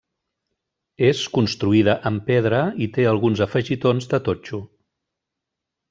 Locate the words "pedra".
2.31-2.63